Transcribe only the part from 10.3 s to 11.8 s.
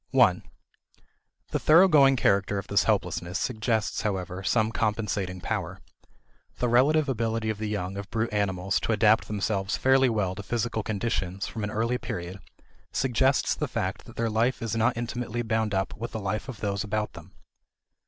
to physical conditions from an